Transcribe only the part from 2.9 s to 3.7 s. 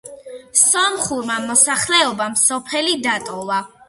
დატოვა.